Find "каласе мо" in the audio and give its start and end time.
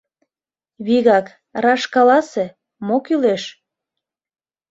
1.93-2.97